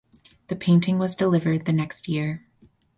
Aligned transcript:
The 0.47 0.55
painting 0.55 0.97
was 0.97 1.15
delivered 1.15 1.65
the 1.65 1.73
next 1.73 2.07
year. 2.07 2.47